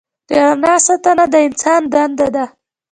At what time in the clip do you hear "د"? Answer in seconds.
0.27-0.29, 1.33-1.35